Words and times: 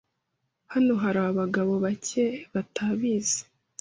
Hano 0.73 0.93
hari 1.03 1.19
abagabo 1.29 1.73
bake 1.83 2.23
batabizi. 2.53 3.39